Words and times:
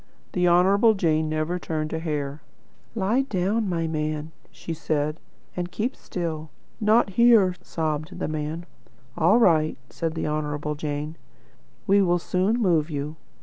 The 0.31 0.47
Honourable 0.47 0.95
Jane 0.95 1.29
never 1.29 1.59
turned 1.59 1.93
a 1.93 1.99
hair. 1.99 2.41
'Lie 2.95 3.21
down, 3.21 3.69
my 3.69 3.85
man,' 3.85 4.31
she 4.49 4.73
said, 4.73 5.19
'and 5.55 5.71
keep 5.71 5.95
still.' 5.95 6.49
'Not 6.79 7.11
here,' 7.11 7.53
sobbed 7.61 8.17
the 8.17 8.27
man. 8.27 8.65
'All 9.15 9.37
right,' 9.37 9.77
said 9.91 10.15
the 10.15 10.25
Honourable 10.25 10.73
Jane; 10.73 11.17
'we 11.85 12.01
will 12.01 12.17
soon 12.17 12.59
move 12.59 12.89
you.' 12.89 13.15